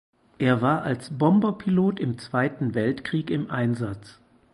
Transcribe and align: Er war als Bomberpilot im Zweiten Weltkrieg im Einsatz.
Er 0.39 0.63
war 0.63 0.81
als 0.81 1.15
Bomberpilot 1.15 1.99
im 1.99 2.17
Zweiten 2.17 2.73
Weltkrieg 2.73 3.29
im 3.29 3.51
Einsatz. 3.51 4.17